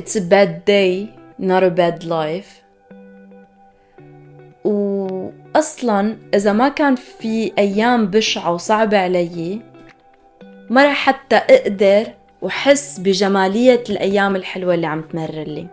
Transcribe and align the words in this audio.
it's 0.00 0.16
a 0.16 0.24
bad 0.34 0.52
day 0.64 0.92
not 1.38 1.62
a 1.62 1.70
bad 1.70 2.04
life. 2.04 2.50
وأصلا 4.64 6.16
إذا 6.34 6.52
ما 6.52 6.68
كان 6.68 6.94
في 6.94 7.52
أيام 7.58 8.06
بشعة 8.06 8.54
وصعبة 8.54 8.98
علي 8.98 9.60
ما 10.70 10.84
رح 10.84 10.94
حتى 10.94 11.36
أقدر 11.36 12.06
وحس 12.42 12.98
بجمالية 12.98 13.84
الأيام 13.90 14.36
الحلوة 14.36 14.74
اللي 14.74 14.86
عم 14.86 15.02
تمرر 15.02 15.44
لي. 15.44 15.66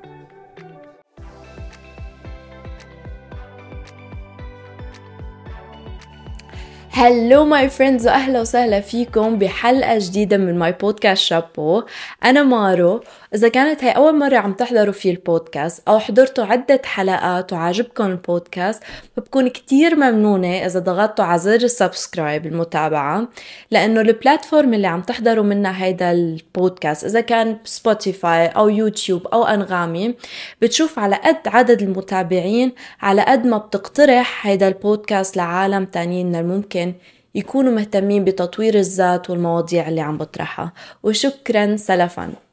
hello 6.97 7.45
my 7.45 7.69
friends 7.69 8.07
واهلا 8.07 8.41
وسهلا 8.41 8.81
فيكم 8.81 9.37
بحلقة 9.37 9.97
جديدة 9.97 10.37
من 10.37 10.59
my 10.59 10.71
podcast 10.71 11.21
شابو 11.21 11.83
أنا 12.25 12.43
مارو 12.43 13.03
إذا 13.35 13.47
كانت 13.47 13.83
هي 13.83 13.91
أول 13.91 14.15
مرة 14.19 14.37
عم 14.37 14.53
تحضروا 14.53 14.93
في 14.93 15.11
البودكاست 15.11 15.87
أو 15.87 15.99
حضرتوا 15.99 16.45
عدة 16.45 16.81
حلقات 16.85 17.54
وعجبكم 17.54 18.05
البودكاست 18.05 18.83
فبكون 19.18 19.47
كتير 19.47 19.95
ممنونة 19.95 20.65
إذا 20.65 20.79
ضغطتوا 20.79 21.25
على 21.25 21.39
زر 21.39 21.55
ال 21.55 21.64
subscribe 21.64 22.46
المتابعة 22.45 23.27
لأنه 23.71 24.01
ال 24.01 24.09
platform 24.09 24.73
اللي 24.73 24.87
عم 24.87 25.01
تحضروا 25.01 25.43
منها 25.43 25.83
هيدا 25.83 26.11
البودكاست 26.11 27.05
إذا 27.05 27.21
كان 27.21 27.57
سبوتيفاي 27.63 28.47
أو 28.47 28.69
يوتيوب 28.69 29.27
أو 29.27 29.43
أنغامي 29.43 30.15
بتشوف 30.61 30.99
على 30.99 31.15
قد 31.15 31.47
عدد 31.47 31.82
المتابعين 31.82 32.71
على 33.02 33.21
قد 33.21 33.45
ما 33.45 33.57
بتقترح 33.57 34.47
هيدا 34.47 34.67
البودكاست 34.67 35.38
لعالم 35.38 35.85
تانيين 35.85 36.35
الممكن 36.35 36.94
يكونوا 37.35 37.73
مهتمين 37.73 38.23
بتطوير 38.23 38.75
الذات 38.75 39.30
والمواضيع 39.30 39.88
اللي 39.88 40.02
عم 40.02 40.17
بطرحها. 40.17 40.73
وشكرا 41.03 41.75
سلفا. 41.75 42.47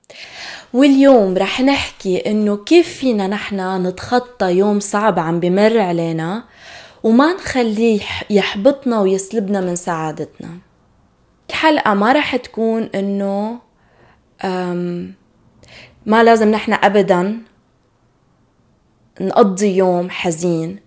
واليوم 0.73 1.39
رح 1.39 1.61
نحكي 1.61 2.31
إنه 2.31 2.57
كيف 2.57 2.89
فينا 2.89 3.27
نحن 3.27 3.87
نتخطى 3.87 4.53
يوم 4.53 4.81
صعب 4.81 5.19
عم 5.19 5.41
بمر 5.41 5.79
علينا 5.79 6.45
وما 7.03 7.33
نخليه 7.33 8.01
يحبطنا 8.31 9.01
ويسلبنا 9.01 9.61
من 9.61 9.77
سعادتنا. 9.77 10.49
الحلقة 11.51 11.95
ما 11.95 12.13
رح 12.13 12.37
تكون 12.37 12.83
إنه 12.95 13.59
ما 16.07 16.23
لازم 16.23 16.51
نحن 16.51 16.73
ابدا 16.73 17.39
نقضي 19.21 19.77
يوم 19.77 20.11
حزين. 20.11 20.85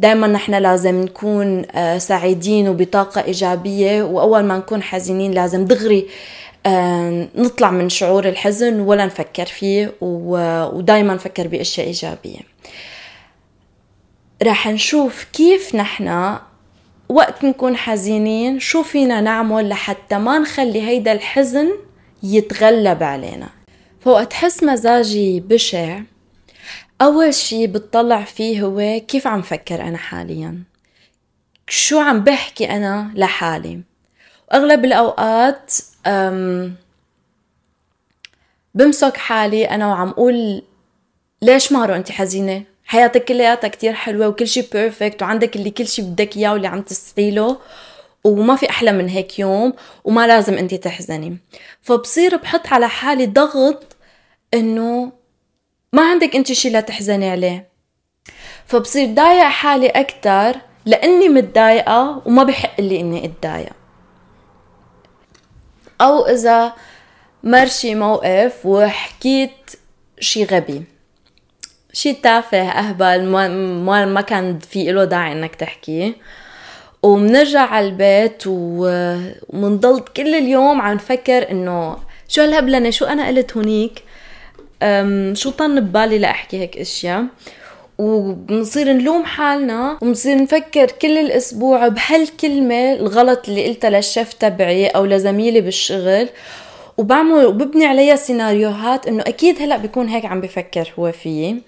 دائما 0.00 0.26
نحن 0.26 0.54
لازم 0.54 1.00
نكون 1.02 1.64
آه، 1.70 1.98
سعيدين 1.98 2.68
وبطاقة 2.68 3.24
إيجابية 3.24 4.02
وأول 4.02 4.44
ما 4.44 4.58
نكون 4.58 4.82
حزينين 4.82 5.32
لازم 5.32 5.64
دغري 5.64 6.08
نطلع 7.36 7.70
من 7.70 7.88
شعور 7.88 8.28
الحزن 8.28 8.80
ولا 8.80 9.06
نفكر 9.06 9.46
فيه 9.46 9.94
ودائما 10.00 11.14
نفكر 11.14 11.48
بأشياء 11.48 11.86
إيجابية. 11.86 12.40
رح 14.42 14.68
نشوف 14.68 15.24
كيف 15.32 15.74
نحن 15.74 16.36
وقت 17.08 17.44
نكون 17.44 17.76
حزينين 17.76 18.60
شو 18.60 18.82
فينا 18.82 19.20
نعمل 19.20 19.68
لحتى 19.68 20.18
ما 20.18 20.38
نخلي 20.38 20.82
هيدا 20.82 21.12
الحزن 21.12 21.68
يتغلب 22.22 23.02
علينا. 23.02 23.48
فوقت 24.00 24.32
حس 24.32 24.62
مزاجي 24.62 25.40
بشع. 25.40 26.00
أول 27.02 27.34
شي 27.34 27.66
بتطلع 27.66 28.24
فيه 28.24 28.62
هو 28.62 29.00
كيف 29.08 29.26
عم 29.26 29.42
فكر 29.42 29.82
أنا 29.82 29.98
حاليا؟ 29.98 30.62
شو 31.68 31.98
عم 31.98 32.24
بحكي 32.24 32.70
أنا 32.70 33.10
لحالي؟ 33.14 33.80
وأغلب 34.50 34.84
الأوقات 34.84 35.72
بمسك 38.74 39.16
حالي 39.16 39.64
أنا 39.64 39.86
وعم 39.88 40.08
أقول 40.08 40.62
ليش 41.42 41.72
مارو 41.72 41.94
أنت 41.94 42.12
حزينة؟ 42.12 42.62
حياتك 42.84 43.24
كلياتها 43.24 43.68
كتير 43.68 43.92
حلوة 43.92 44.28
وكل 44.28 44.48
شي 44.48 44.62
perfect 44.72 45.22
وعندك 45.22 45.56
اللي 45.56 45.70
كل 45.70 45.86
شي 45.86 46.02
بدك 46.02 46.36
إياه 46.36 46.52
واللي 46.52 46.66
عم 46.68 46.82
تسعي 46.82 47.30
له 47.30 47.56
وما 48.24 48.56
في 48.56 48.70
أحلى 48.70 48.92
من 48.92 49.08
هيك 49.08 49.38
يوم 49.38 49.72
وما 50.04 50.26
لازم 50.26 50.54
أنت 50.54 50.74
تحزني. 50.74 51.38
فبصير 51.82 52.36
بحط 52.36 52.66
على 52.66 52.88
حالي 52.88 53.26
ضغط 53.26 53.96
إنه 54.54 55.12
ما 55.92 56.10
عندك 56.10 56.36
أنت 56.36 56.52
شي 56.52 56.70
لا 56.70 56.80
تحزني 56.80 57.30
عليه. 57.30 57.68
فبصير 58.66 59.14
ضايق 59.14 59.44
حالي 59.44 59.88
أكتر 59.88 60.60
لأني 60.86 61.28
متضايقة 61.28 62.22
وما 62.26 62.42
بحق 62.42 62.80
لي 62.80 63.00
إني 63.00 63.24
أتضايق. 63.24 63.72
أو 66.04 66.26
إذا 66.26 66.72
مر 67.42 67.66
شي 67.66 67.94
موقف 67.94 68.66
وحكيت 68.66 69.70
شي 70.20 70.44
غبي. 70.44 70.82
شي 71.92 72.12
تافه 72.12 72.68
أهبل 72.68 73.24
ما, 73.24 74.04
ما 74.04 74.20
كان 74.20 74.58
في 74.58 74.92
له 74.92 75.04
داعي 75.04 75.32
إنك 75.32 75.54
تحكيه 75.54 76.14
ومنرجع 77.02 77.60
على 77.60 77.86
البيت 77.86 78.42
ومنضل 78.46 80.00
كل 80.00 80.34
اليوم 80.34 80.80
عم 80.80 80.94
نفكر 80.94 81.50
إنه 81.50 81.96
شو 82.28 82.42
هالهبلنه 82.42 82.90
شو 82.90 83.04
أنا 83.04 83.26
قلت 83.26 83.56
هونيك؟ 83.56 84.02
شو 85.36 85.50
طن 85.50 85.80
ببالي 85.80 86.18
لأحكي 86.18 86.60
هيك 86.60 86.78
أشياء؟ 86.78 87.24
وبنصير 87.98 88.92
نلوم 88.92 89.24
حالنا 89.24 89.98
وبنصير 90.02 90.42
نفكر 90.42 90.90
كل 90.90 91.18
الأسبوع 91.18 91.88
بهالكلمة 91.88 92.92
الغلط 92.92 93.48
اللي 93.48 93.66
قلتها 93.66 93.90
للشيف 93.90 94.32
تبعي 94.32 94.86
أو 94.86 95.04
لزميلي 95.04 95.60
بالشغل. 95.60 96.28
وبعمل 96.98 97.46
وببني 97.46 97.86
عليها 97.86 98.16
سيناريوهات 98.16 99.06
إنه 99.06 99.22
أكيد 99.22 99.62
هلأ 99.62 99.76
بيكون 99.76 100.08
هيك 100.08 100.24
عم 100.24 100.40
بفكر 100.40 100.92
هو 100.98 101.12
فيي. 101.12 101.62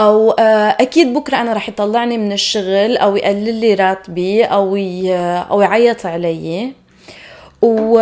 أو 0.00 0.30
آه، 0.30 0.76
أكيد 0.80 1.14
بكرة 1.14 1.36
أنا 1.36 1.52
رح 1.52 1.68
يطلعني 1.68 2.18
من 2.18 2.32
الشغل 2.32 2.96
أو 2.96 3.16
يقلل 3.16 3.54
لي 3.54 3.74
راتبي 3.74 4.44
أو 4.44 4.76
أو 5.50 5.60
يعيط 5.60 6.06
علي. 6.06 6.72
و 7.62 8.00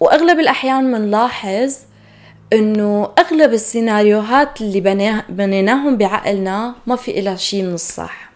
وأغلب 0.00 0.40
الأحيان 0.40 0.92
بنلاحظ 0.92 1.76
إنه 2.52 3.12
أغلب 3.18 3.52
السيناريوهات 3.52 4.60
اللي 4.60 4.80
بنيناهم 5.28 5.96
بعقلنا 5.96 6.74
ما 6.86 6.96
في 6.96 7.18
إلها 7.18 7.36
شيء 7.36 7.62
من 7.62 7.74
الصح. 7.74 8.30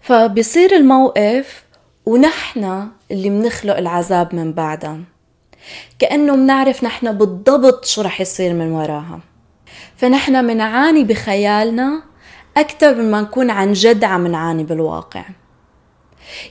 فبصير 0.00 0.76
الموقف 0.76 1.64
ونحن 2.06 2.88
اللي 3.10 3.30
منخلق 3.30 3.76
العذاب 3.76 4.34
من 4.34 4.52
بعدها. 4.52 5.00
كأنه 5.98 6.36
منعرف 6.36 6.84
نحن 6.84 7.12
بالضبط 7.12 7.84
شو 7.84 8.02
رح 8.02 8.20
يصير 8.20 8.54
من 8.54 8.72
وراها. 8.72 9.20
فنحن 9.96 10.44
منعاني 10.44 11.04
بخيالنا 11.04 12.02
أكثر 12.56 12.94
مما 12.94 13.20
نكون 13.20 13.50
عن 13.50 13.72
جد 13.72 14.04
عم 14.04 14.26
نعاني 14.26 14.64
بالواقع. 14.64 15.24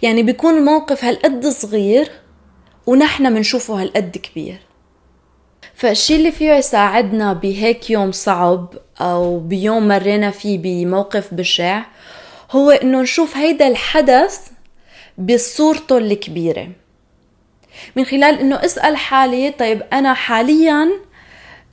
يعني 0.01 0.23
بيكون 0.23 0.57
الموقف 0.57 1.05
هالقد 1.05 1.47
صغير 1.47 2.11
ونحن 2.87 3.33
منشوفه 3.33 3.81
هالقد 3.81 4.17
كبير. 4.17 4.59
فالشي 5.81 6.15
اللي 6.15 6.31
فيه 6.31 6.51
يساعدنا 6.53 7.33
بهيك 7.33 7.89
يوم 7.89 8.11
صعب 8.11 8.73
أو 9.01 9.39
بيوم 9.39 9.87
مرينا 9.87 10.31
فيه 10.31 10.57
بموقف 10.57 11.33
بشع 11.33 11.81
هو 12.51 12.71
إنه 12.71 13.01
نشوف 13.01 13.37
هيدا 13.37 13.67
الحدث 13.67 14.39
بصورته 15.17 15.97
الكبيرة. 15.97 16.67
من 17.95 18.05
خلال 18.05 18.39
إنه 18.39 18.55
أسأل 18.55 18.97
حالي 18.97 19.51
طيب 19.51 19.83
أنا 19.93 20.13
حاليا 20.13 20.89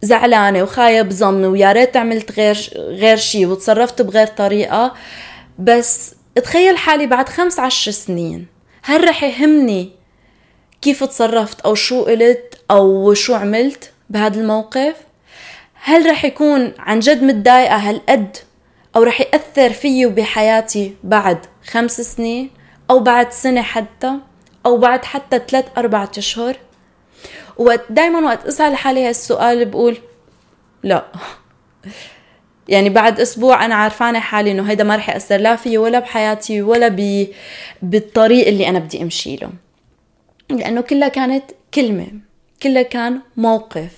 زعلانة 0.03 0.63
وخايب 0.63 1.13
ظني 1.13 1.47
ويا 1.47 1.73
ريت 1.73 1.97
عملت 1.97 2.33
غير 2.33 2.71
غير 2.77 3.17
شيء 3.17 3.47
وتصرفت 3.47 4.03
بغير 4.03 4.27
طريقة 4.27 4.95
بس 5.59 6.15
اتخيل 6.37 6.77
حالي 6.77 7.07
بعد 7.07 7.29
خمس 7.29 7.59
عشر 7.59 7.91
سنين 7.91 8.47
هل 8.83 9.09
رح 9.09 9.23
يهمني 9.23 9.91
كيف 10.83 11.05
تصرفت 11.05 11.61
أو 11.61 11.75
شو 11.75 12.05
قلت 12.05 12.55
أو 12.71 13.15
شو 13.15 13.35
عملت؟ 13.35 13.93
بهذا 14.11 14.41
الموقف؟ 14.41 14.97
هل 15.75 16.11
رح 16.11 16.25
يكون 16.25 16.73
عن 16.79 17.01
جد 17.01 17.23
متضايقة 17.23 17.77
هالقد؟ 17.77 18.37
أو 18.97 19.03
رح 19.03 19.21
يأثر 19.21 19.71
فيي 19.71 20.07
وبحياتي 20.07 20.97
بعد 21.05 21.47
خمس 21.71 22.01
سنين؟ 22.01 22.51
أو 22.91 23.01
بعد 23.01 23.33
سنة 23.33 23.63
حتى؟ 23.63 24.13
أو 24.67 24.77
بعد 24.77 25.05
حتى 25.05 25.41
ثلاث 25.49 25.65
أربعة 25.79 26.11
أشهر؟ 26.19 26.57
وقت 27.57 27.81
دايما 27.91 28.21
وقت 28.21 28.47
أسأل 28.47 28.77
حالي 28.77 29.09
هالسؤال 29.09 29.65
بقول 29.65 29.99
لا. 30.83 31.05
يعني 32.69 32.89
بعد 32.91 33.21
أسبوع 33.21 33.65
أنا 33.65 33.75
عارفانة 33.75 34.21
حالي 34.21 34.51
إنه 34.51 34.71
هيدا 34.71 34.85
ما 34.85 34.97
رح 34.97 35.09
يأثر 35.09 35.37
لا 35.37 35.57
فيي 35.57 35.79
ولا 35.79 35.99
بحياتي 35.99 36.63
ولا 36.63 36.89
ب... 36.89 37.27
بالطريق 37.83 38.47
اللي 38.47 38.69
أنا 38.69 38.79
بدي 38.79 39.03
أمشي 39.03 39.37
له. 39.37 39.51
لأنه 40.51 40.81
كلها 40.81 41.09
كانت 41.09 41.45
كلمة. 41.75 42.28
كله 42.63 42.83
كان 42.83 43.21
موقف. 43.37 43.93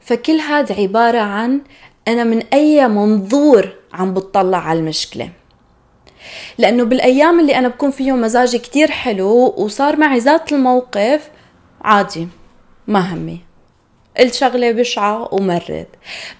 فكل 0.00 0.40
هذا 0.40 0.74
عبارة 0.74 1.18
عن 1.18 1.60
أنا 2.08 2.24
من 2.24 2.42
أي 2.52 2.88
منظور 2.88 3.72
عم 3.92 4.14
بتطلع 4.14 4.58
على 4.58 4.78
المشكلة. 4.78 5.30
لأنه 6.58 6.84
بالأيام 6.84 7.40
اللي 7.40 7.58
أنا 7.58 7.68
بكون 7.68 7.90
فيهم 7.90 8.20
مزاجي 8.20 8.58
كتير 8.58 8.90
حلو 8.90 9.54
وصار 9.56 9.96
معي 9.96 10.18
ذات 10.18 10.52
الموقف 10.52 11.30
عادي 11.80 12.28
ما 12.86 13.14
همي. 13.14 13.40
قلت 14.16 14.34
شغلة 14.34 14.72
بشعة 14.72 15.34
ومرت 15.34 15.88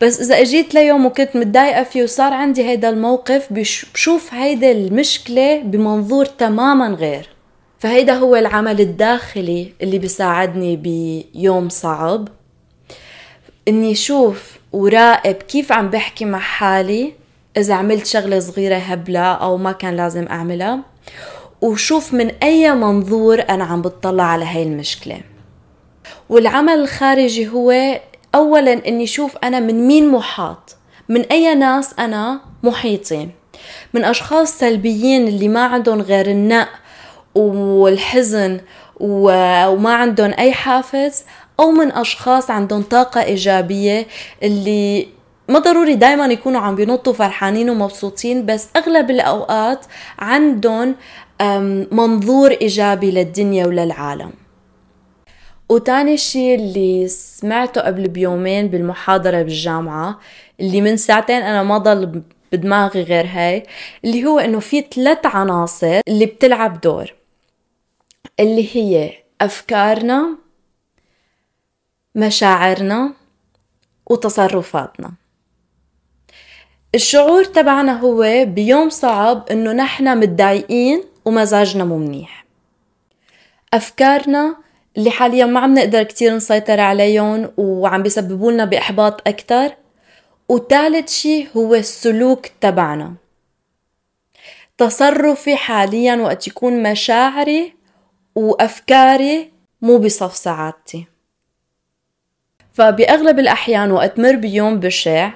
بس 0.00 0.20
إذا 0.20 0.40
أجيت 0.40 0.74
ليوم 0.74 1.06
وكنت 1.06 1.36
متضايقة 1.36 1.82
فيه 1.82 2.02
وصار 2.02 2.32
عندي 2.32 2.64
هيدا 2.64 2.88
الموقف 2.88 3.52
بشوف 3.52 4.34
هيدا 4.34 4.70
المشكلة 4.70 5.60
بمنظور 5.62 6.24
تماما 6.24 6.88
غير. 6.88 7.28
فهيدا 7.80 8.14
هو 8.14 8.36
العمل 8.36 8.80
الداخلي 8.80 9.72
اللي 9.82 9.98
بيساعدني 9.98 10.76
بيوم 10.76 11.68
صعب. 11.68 12.28
إني 13.68 13.92
أشوف 13.92 14.58
وراقب 14.72 15.34
كيف 15.34 15.72
عم 15.72 15.90
بحكي 15.90 16.24
مع 16.24 16.38
حالي 16.38 17.12
إذا 17.56 17.74
عملت 17.74 18.06
شغلة 18.06 18.38
صغيرة 18.38 18.76
هبلة 18.76 19.20
أو 19.20 19.56
ما 19.56 19.72
كان 19.72 19.96
لازم 19.96 20.26
أعملها 20.26 20.80
وشوف 21.60 22.14
من 22.14 22.30
أي 22.42 22.74
منظور 22.74 23.44
أنا 23.50 23.64
عم 23.64 23.82
بتطلع 23.82 24.24
على 24.24 24.44
هاي 24.44 24.62
المشكلة. 24.62 25.20
والعمل 26.28 26.72
الخارجي 26.72 27.48
هو 27.48 28.00
اولا 28.34 28.88
إني 28.88 29.04
أشوف 29.04 29.36
أنا 29.44 29.60
من 29.60 29.86
مين 29.86 30.08
محاط 30.08 30.76
من 31.08 31.20
أي 31.20 31.54
ناس 31.54 31.94
أنا 31.98 32.40
محيطين 32.62 33.30
من 33.94 34.04
أشخاص 34.04 34.58
سلبيين 34.58 35.28
اللي 35.28 35.48
ما 35.48 35.64
عندهم 35.64 36.00
غير 36.00 36.26
النق 36.26 36.68
والحزن 37.34 38.60
وما 39.00 39.94
عندهم 39.94 40.34
أي 40.38 40.52
حافز 40.52 41.24
أو 41.60 41.70
من 41.70 41.92
أشخاص 41.92 42.50
عندهم 42.50 42.82
طاقة 42.82 43.22
إيجابية 43.22 44.06
اللي 44.42 45.08
ما 45.48 45.58
ضروري 45.58 45.94
دايما 45.94 46.26
يكونوا 46.26 46.60
عم 46.60 46.74
بينطوا 46.74 47.12
فرحانين 47.12 47.70
ومبسوطين 47.70 48.46
بس 48.46 48.68
أغلب 48.76 49.10
الأوقات 49.10 49.86
عندهم 50.18 50.94
منظور 51.92 52.50
إيجابي 52.50 53.10
للدنيا 53.10 53.66
وللعالم. 53.66 54.32
وتاني 55.68 56.16
شيء 56.16 56.54
اللي 56.54 57.08
سمعته 57.08 57.80
قبل 57.80 58.08
بيومين 58.08 58.68
بالمحاضرة 58.68 59.42
بالجامعة 59.42 60.18
اللي 60.60 60.80
من 60.80 60.96
ساعتين 60.96 61.42
أنا 61.42 61.62
ما 61.62 61.78
ضل 61.78 62.22
بدماغي 62.52 63.02
غير 63.02 63.26
هاي 63.26 63.62
اللي 64.04 64.24
هو 64.24 64.38
إنه 64.38 64.58
في 64.60 64.84
ثلاث 64.94 65.26
عناصر 65.26 66.00
اللي 66.08 66.26
بتلعب 66.26 66.80
دور. 66.80 67.19
اللي 68.40 68.76
هي 68.76 69.12
أفكارنا 69.40 70.36
مشاعرنا 72.14 73.12
وتصرفاتنا. 74.06 75.12
الشعور 76.94 77.44
تبعنا 77.44 78.00
هو 78.00 78.44
بيوم 78.44 78.90
صعب 78.90 79.48
إنه 79.50 79.72
نحن 79.72 80.18
متضايقين 80.18 81.04
ومزاجنا 81.24 81.84
مو 81.84 81.98
منيح. 81.98 82.44
أفكارنا 83.74 84.56
اللي 84.96 85.10
حاليا 85.10 85.46
ما 85.46 85.60
عم 85.60 85.74
نقدر 85.74 86.02
كتير 86.02 86.36
نسيطر 86.36 86.80
عليهم 86.80 87.52
وعم 87.56 88.02
بيسببوا 88.02 88.52
لنا 88.52 88.64
بإحباط 88.64 89.28
أكثر 89.28 89.76
وثالث 90.48 91.12
شي 91.12 91.46
هو 91.56 91.74
السلوك 91.74 92.46
تبعنا. 92.60 93.14
تصرفي 94.78 95.56
حاليا 95.56 96.16
وقت 96.16 96.46
يكون 96.46 96.82
مشاعري 96.82 97.79
وأفكاري 98.34 99.50
مو 99.82 99.98
بصف 99.98 100.36
سعادتي. 100.36 101.06
فبأغلب 102.72 103.38
الأحيان 103.38 103.90
وقت 103.92 104.18
مر 104.18 104.36
بيوم 104.36 104.80
بشع 104.80 105.30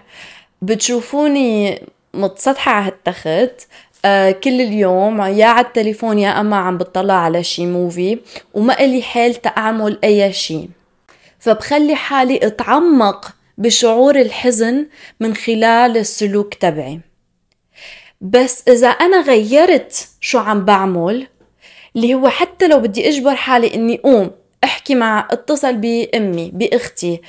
بتشوفوني 0.62 1.82
متسطحة 2.14 2.72
على 2.72 2.88
التخت 2.88 3.68
آه 4.04 4.30
كل 4.30 4.60
اليوم 4.60 5.22
يا 5.22 5.46
على 5.46 5.66
التليفون 5.66 6.18
يا 6.18 6.40
أما 6.40 6.56
عم 6.56 6.78
بطلع 6.78 7.14
على 7.14 7.42
شي 7.42 7.66
موفي 7.66 8.18
وما 8.54 8.80
إلي 8.80 9.02
حيل 9.02 9.34
تأعمل 9.34 9.98
أي 10.04 10.32
شي. 10.32 10.68
فبخلي 11.38 11.94
حالي 11.94 12.46
أتعمق 12.46 13.34
بشعور 13.58 14.16
الحزن 14.20 14.86
من 15.20 15.34
خلال 15.34 15.96
السلوك 15.96 16.54
تبعي. 16.54 17.00
بس 18.20 18.68
إذا 18.68 18.88
أنا 18.88 19.20
غيرت 19.20 20.08
شو 20.20 20.38
عم 20.38 20.64
بعمل 20.64 21.26
اللي 21.96 22.14
هو 22.14 22.28
حتى 22.28 22.68
لو 22.68 22.78
بدي 22.78 23.08
أجبر 23.08 23.34
حالي 23.34 23.74
إني 23.74 23.96
قوم 24.04 24.30
أحكي 24.64 24.94
مع 24.94 25.28
أتصل 25.30 25.76
بأمي 25.76 26.50
بأختي 26.54 27.20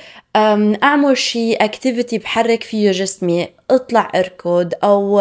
أعمل 0.82 1.16
شيء 1.16 1.64
activity 1.64 2.18
بحرك 2.18 2.62
فيه 2.62 2.90
جسمي 2.90 3.48
أطلع 3.70 4.12
أركض 4.14 4.72
أو 4.84 5.20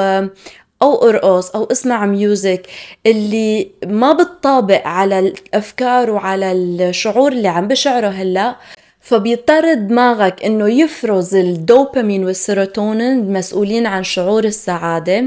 أو 0.81 1.09
أرقص 1.09 1.49
أو 1.49 1.63
أسمع 1.63 2.05
music 2.05 2.67
اللي 3.05 3.67
ما 3.85 4.13
بتطابق 4.13 4.87
على 4.87 5.19
الأفكار 5.19 6.11
وعلى 6.11 6.51
الشعور 6.51 7.31
اللي 7.31 7.47
عم 7.47 7.67
بشعره 7.67 8.07
هلأ 8.07 8.55
فبيضطر 9.01 9.73
دماغك 9.73 10.43
إنه 10.45 10.69
يفرز 10.69 11.35
الدوبامين 11.35 12.25
والسيروتونين 12.25 13.19
المسؤولين 13.19 13.87
عن 13.87 14.03
شعور 14.03 14.43
السعادة 14.43 15.25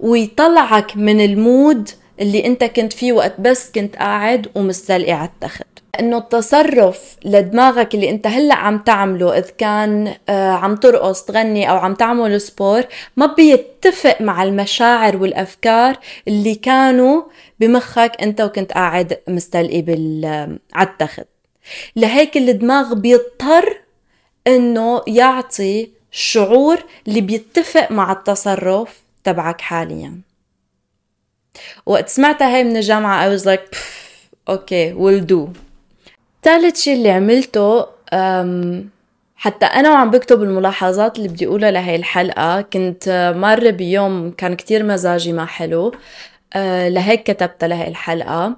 ويطلعك 0.00 0.96
من 0.96 1.20
ال 1.24 1.37
mood 1.37 1.88
اللي 2.20 2.46
انت 2.46 2.64
كنت 2.64 2.92
فيه 2.92 3.12
وقت 3.12 3.40
بس 3.40 3.70
كنت 3.74 3.96
قاعد 3.96 4.48
ومستلقي 4.54 5.12
على 5.12 5.28
التخت. 5.28 5.66
إنه 6.00 6.18
التصرف 6.18 7.16
لدماغك 7.24 7.94
اللي 7.94 8.10
انت 8.10 8.26
هلا 8.26 8.54
عم 8.54 8.78
تعمله 8.78 9.38
إذا 9.38 9.50
كان 9.58 10.14
آه، 10.28 10.50
عم 10.50 10.76
ترقص 10.76 11.24
تغني 11.24 11.70
أو 11.70 11.76
عم 11.76 11.94
تعمل 11.94 12.40
سبور 12.40 12.82
ما 13.16 13.26
بيتفق 13.26 14.20
مع 14.20 14.42
المشاعر 14.42 15.16
والأفكار 15.16 15.98
اللي 16.28 16.54
كانوا 16.54 17.22
بمخك 17.60 18.12
انت 18.22 18.40
وكنت 18.40 18.72
قاعد 18.72 19.18
مستلقي 19.28 19.82
بال 19.82 20.24
على 20.74 20.88
التخت. 20.88 21.26
لهيك 21.96 22.36
الدماغ 22.36 22.94
بيضطر 22.94 23.80
إنه 24.46 25.02
يعطي 25.06 25.90
الشعور 26.12 26.78
اللي 27.08 27.20
بيتفق 27.20 27.92
مع 27.92 28.12
التصرف 28.12 29.00
تبعك 29.24 29.60
حاليا. 29.60 30.25
وقت 31.86 32.08
سمعتها 32.08 32.56
هاي 32.56 32.64
من 32.64 32.76
الجامعة 32.76 33.30
I 33.30 33.38
was 33.38 33.42
like 33.44 33.76
okay 34.48 34.92
okay, 34.92 34.96
we'll 34.96 35.26
do. 35.32 35.58
ثالث 36.42 36.80
شيء 36.80 36.94
اللي 36.94 37.10
عملته 37.10 37.86
حتى 39.36 39.66
أنا 39.66 39.90
وعم 39.90 40.10
بكتب 40.10 40.42
الملاحظات 40.42 41.16
اللي 41.18 41.28
بدي 41.28 41.46
أقولها 41.46 41.70
لهي 41.70 41.96
الحلقة 41.96 42.60
كنت 42.60 43.32
مرة 43.36 43.70
بيوم 43.70 44.30
كان 44.30 44.56
كتير 44.56 44.82
مزاجي 44.82 45.32
ما 45.32 45.46
حلو 45.46 45.92
أه، 46.54 46.88
لهيك 46.88 47.22
كتبت 47.22 47.64
لهي 47.64 47.88
الحلقة. 47.88 48.56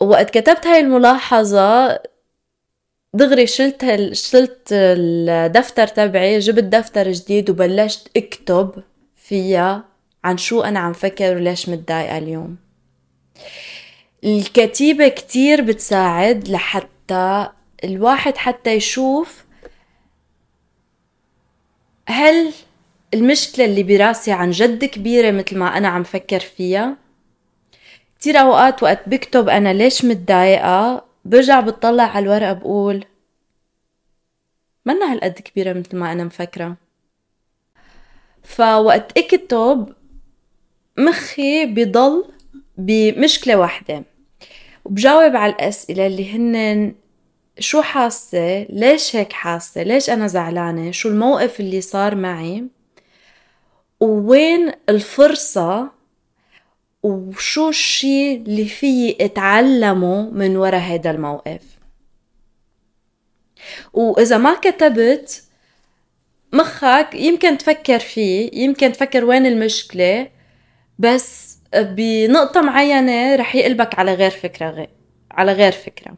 وقت 0.00 0.30
كتبت 0.30 0.66
هاي 0.66 0.80
الملاحظة 0.80 1.98
دغري 3.14 3.46
شلت 3.46 4.12
شلت 4.12 4.68
الدفتر 4.72 5.86
تبعي 5.86 6.38
جبت 6.38 6.64
دفتر 6.64 7.12
جديد 7.12 7.50
وبلشت 7.50 8.10
أكتب 8.16 8.82
فيها 9.16 9.84
عن 10.24 10.36
شو 10.36 10.62
أنا 10.62 10.80
عم 10.80 10.92
فكر 10.92 11.36
وليش 11.36 11.68
متضايقة 11.68 12.18
اليوم. 12.18 12.56
الكتيبة 14.24 15.08
كتير 15.08 15.60
بتساعد 15.62 16.48
لحتى 16.48 17.48
الواحد 17.84 18.36
حتى 18.36 18.72
يشوف 18.72 19.44
هل 22.08 22.52
المشكلة 23.14 23.64
اللي 23.64 23.82
براسي 23.82 24.32
عن 24.32 24.50
جد 24.50 24.84
كبيرة 24.84 25.30
مثل 25.30 25.58
ما 25.58 25.76
أنا 25.76 25.88
عم 25.88 26.02
فكر 26.02 26.40
فيها. 26.40 26.96
كتير 28.18 28.36
أوقات 28.36 28.82
وقت 28.82 29.08
بكتب 29.08 29.48
أنا 29.48 29.72
ليش 29.72 30.04
متضايقة 30.04 31.04
برجع 31.24 31.60
بتطلع 31.60 32.02
على 32.04 32.22
الورقة 32.24 32.52
بقول 32.52 33.04
منا 34.86 35.12
هالقد 35.12 35.32
كبيرة 35.32 35.72
مثل 35.72 35.96
ما 35.96 36.12
أنا 36.12 36.24
مفكرة. 36.24 36.76
فوقت 38.44 39.18
إكتب 39.18 39.92
مخي 40.98 41.66
بضل 41.66 42.24
بمشكلة 42.78 43.56
واحدة. 43.56 44.04
وبجاوب 44.84 45.36
على 45.36 45.52
الأسئلة 45.52 46.06
اللي 46.06 46.32
هن 46.32 46.94
شو 47.58 47.82
حاسة؟ 47.82 48.62
ليش 48.62 49.16
هيك 49.16 49.32
حاسة؟ 49.32 49.82
ليش 49.82 50.10
أنا 50.10 50.26
زعلانة؟ 50.26 50.90
شو 50.90 51.08
الموقف 51.08 51.60
اللي 51.60 51.80
صار 51.80 52.14
معي؟ 52.14 52.64
ووين 54.00 54.72
الفرصة؟ 54.88 55.90
وشو 57.02 57.68
الشي 57.68 58.34
اللي 58.34 58.64
فيي 58.64 59.16
أتعلمه 59.20 60.30
من 60.30 60.56
ورا 60.56 60.78
هيدا 60.78 61.10
الموقف؟ 61.10 61.62
وإذا 63.92 64.38
ما 64.38 64.54
كتبت 64.54 65.42
مخك 66.52 67.08
يمكن 67.14 67.58
تفكر 67.58 67.98
فيه 67.98 68.50
يمكن 68.52 68.92
تفكر 68.92 69.24
وين 69.24 69.46
المشكلة؟ 69.46 70.28
بس 70.98 71.58
بنقطة 71.74 72.60
معينة 72.60 73.36
رح 73.36 73.54
يقلبك 73.54 73.98
على 73.98 74.14
غير 74.14 74.30
فكرة 74.30 74.70
غير 74.70 74.90
على 75.30 75.52
غير 75.52 75.72
فكرة. 75.72 76.14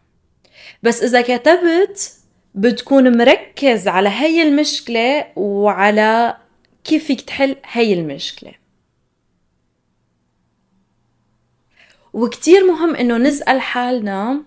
بس 0.83 1.03
إذا 1.03 1.21
كتبت 1.21 2.13
بتكون 2.55 3.19
مركز 3.19 3.89
على 3.89 4.09
هي 4.09 4.43
المشكلة 4.43 5.27
وعلى 5.37 6.37
كيف 6.85 7.05
فيك 7.05 7.21
تحل 7.21 7.57
هي 7.65 7.93
المشكلة. 7.93 8.53
وكتير 12.13 12.67
مهم 12.67 12.97
إنه 12.97 13.17
نسأل 13.17 13.61
حالنا 13.61 14.43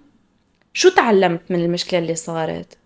شو 0.74 0.89
تعلمت 0.89 1.41
من 1.50 1.59
المشكلة 1.59 2.00
اللي 2.00 2.15
صارت؟ 2.15 2.77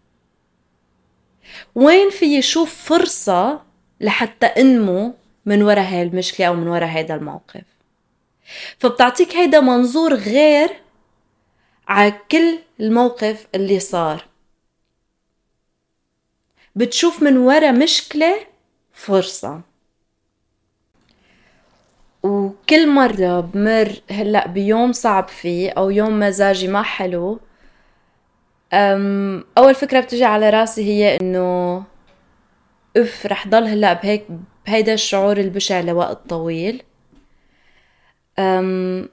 وين 1.76 2.10
في 2.10 2.42
شوف 2.42 2.76
فرصة 2.76 3.62
لحتى 4.02 4.46
إنمو 4.46 5.14
من 5.46 5.64
ورا 5.64 5.82
هاي 5.82 6.02
المشكلة 6.04 6.48
أو 6.48 6.54
من 6.54 6.68
ورا 6.68 6.86
هيدا 6.86 7.16
الموقف. 7.16 7.64
فبتعطيك 8.80 9.36
هيدا 9.36 9.60
منظور 9.60 10.14
غير 10.14 10.70
على 11.88 12.14
كل 12.32 12.60
الموقف 12.80 13.48
اللي 13.56 13.80
صار. 13.80 14.26
بتشوف 16.76 17.24
من 17.24 17.38
ورا 17.38 17.72
مشكلة 17.72 18.36
فرصة. 18.94 19.62
وكل 22.24 22.90
مرة 22.90 23.40
بمر 23.40 24.02
هلأ 24.12 24.48
بيوم 24.48 24.92
صعب 24.92 25.28
فيه 25.28 25.70
أو 25.70 25.90
يوم 25.90 26.20
مزاجي 26.20 26.68
ما 26.68 26.82
حلو 26.84 27.40
أول 29.58 29.76
فكرة 29.76 30.00
بتجي 30.00 30.26
على 30.26 30.50
راسي 30.50 30.84
هي 30.84 31.18
إنه 31.22 31.84
اف 32.98 33.26
رح 33.26 33.48
ضل 33.48 33.64
هلأ 33.68 33.94
بهيك 33.94 34.26
بهيدا 34.66 34.94
الشعور 34.94 35.38
البشع 35.38 35.82
لوقت 35.82 36.30
طويل. 36.30 36.84
أم 38.40 39.10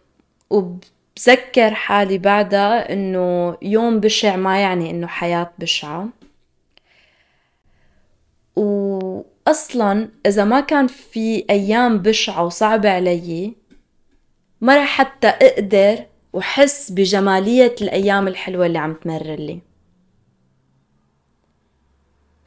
وبذكر 0.50 1.75
حالي 1.75 2.19
بعدها 2.19 2.92
إنه 2.92 3.57
يوم 3.62 4.00
بشع 4.00 4.37
ما 4.37 4.61
يعني 4.61 4.90
إنه 4.90 5.07
حياة 5.07 5.52
بشعة. 5.59 6.09
واصلا 8.57 10.09
إذا 10.26 10.45
ما 10.45 10.61
كان 10.61 10.87
في 10.87 11.45
أيام 11.50 11.99
بشعة 11.99 12.45
وصعبة 12.45 12.90
علي 12.90 13.54
ما 14.61 14.76
رح 14.76 14.88
حتى 14.88 15.28
أقدر 15.28 16.04
وحس 16.33 16.90
بجمالية 16.90 17.75
الأيام 17.80 18.28
الحلوة 18.28 18.66
اللي 18.66 18.78
عم 18.78 18.95
تمرر 18.95 19.35
لي. 19.35 19.61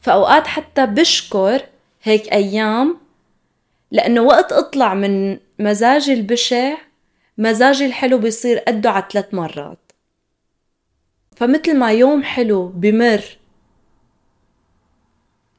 فأوقات 0.01 0.47
حتى 0.47 0.85
بشكر 0.85 1.61
هيك 2.03 2.33
أيام 2.33 2.97
لأنه 3.91 4.21
وقت 4.21 4.51
أطلع 4.51 4.93
من 4.93 5.37
مزاجي 5.59 6.13
البشع 6.13 6.77
مزاجي 7.37 7.85
الحلو 7.85 8.17
بيصير 8.17 8.59
قده 8.59 8.89
على 8.89 9.05
ثلاث 9.11 9.33
مرات. 9.33 9.91
فمثل 11.35 11.77
ما 11.77 11.91
يوم 11.91 12.23
حلو 12.23 12.67
بمر 12.67 13.37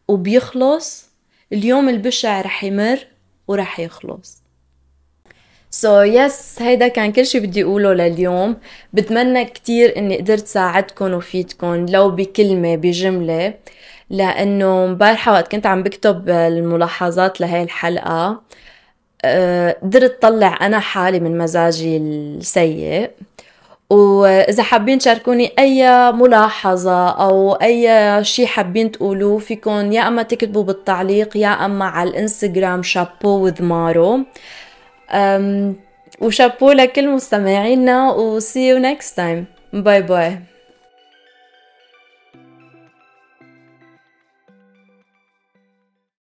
وبيخلص 0.09 1.11
اليوم 1.53 1.89
البشع 1.89 2.41
رح 2.41 2.65
يمر 2.65 3.07
ورح 3.49 3.81
يخلص. 3.81 4.43
so 5.71 6.07
so 6.07 6.27
yes 6.27 6.59
yes, 6.59 6.63
هيدا 6.63 6.89
كان 6.89 7.13
كل 7.13 7.27
شي 7.27 7.41
بدي 7.41 7.63
أقوله 7.63 7.93
لليوم. 7.93 8.57
بتمنى 8.93 9.45
كتير 9.45 9.97
إني 9.97 10.19
قدرت 10.19 10.47
ساعدكم 10.47 11.13
وفيدكم 11.13 11.87
لو 11.87 12.11
بكلمة 12.11 12.77
بجملة. 12.77 13.55
لأنه 14.15 14.87
مبارحة 14.87 15.33
وقت 15.33 15.53
كنت 15.53 15.67
عم 15.67 15.83
بكتب 15.83 16.31
الملاحظات 16.31 17.41
لهي 17.41 17.63
الحلقة. 17.63 18.43
آه، 19.25 19.77
قدرت 19.83 20.23
طلع 20.23 20.59
أنا 20.61 20.81
حالي 20.81 21.21
من 21.21 21.39
مزاجي 21.39 21.97
السيء. 21.97 23.11
وإذا 23.91 24.63
حابين 24.63 24.99
تشاركوني 24.99 25.53
أي 25.59 26.13
ملاحظة 26.13 27.09
أو 27.09 27.53
أي 27.53 28.25
شي 28.25 28.47
حابين 28.47 28.93
تقولوه 28.93 29.39
فيكم 29.39 29.93
يا 29.93 30.09
أما 30.09 30.23
تكتبوا 30.23 30.63
بالتعليق 30.63 31.37
يا 31.37 31.49
أما 31.49 31.85
على 31.85 32.11
الإنستغرام 32.11 32.83
شابو 32.83 33.45
with 33.45 33.63
مارو. 33.63 34.21
وشابو 36.21 36.73
لكل 36.73 37.09
مستمعينا 37.09 38.13
و 38.13 38.41
see 38.41 38.75
you 38.75 38.79
next 38.79 39.15
time. 39.17 39.45
باي 39.73 40.03
باي 40.03 40.54